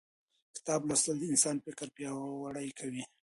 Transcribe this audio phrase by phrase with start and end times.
[0.55, 3.03] کتاب لوستل د انسان فکر پیاوړی کوي